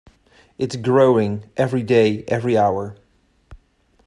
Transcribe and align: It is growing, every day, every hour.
It 0.57 0.73
is 0.73 0.81
growing, 0.81 1.51
every 1.57 1.83
day, 1.83 2.23
every 2.27 2.57
hour. 2.57 2.97